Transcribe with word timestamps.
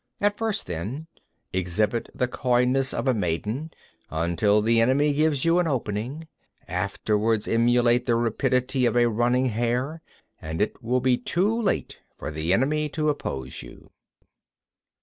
68. 0.19 0.25
At 0.25 0.37
first, 0.39 0.65
then, 0.65 1.07
exhibit 1.53 2.09
the 2.15 2.27
coyness 2.27 2.91
of 2.91 3.07
a 3.07 3.13
maiden, 3.13 3.69
until 4.09 4.59
the 4.63 4.81
enemy 4.81 5.13
gives 5.13 5.45
you 5.45 5.59
an 5.59 5.67
opening; 5.67 6.27
afterwards 6.67 7.47
emulate 7.47 8.07
the 8.07 8.15
rapidity 8.15 8.87
of 8.87 8.97
a 8.97 9.07
running 9.09 9.49
hare, 9.49 10.01
and 10.41 10.59
it 10.59 10.81
will 10.81 11.01
be 11.01 11.19
too 11.19 11.61
late 11.61 11.99
for 12.17 12.31
the 12.31 12.51
enemy 12.51 12.89
to 12.89 13.09
oppose 13.09 13.61
you. 13.61 13.91